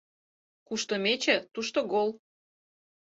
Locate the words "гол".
1.91-2.09